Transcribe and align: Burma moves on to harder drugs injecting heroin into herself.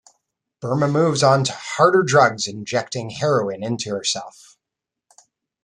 Burma 0.61 0.87
moves 0.87 1.21
on 1.21 1.43
to 1.43 1.51
harder 1.51 2.01
drugs 2.01 2.47
injecting 2.47 3.11
heroin 3.11 3.63
into 3.63 3.91
herself. 3.91 4.57